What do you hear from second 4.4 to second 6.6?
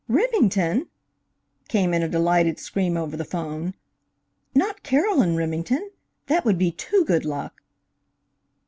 "Not Carolyn Remington? That would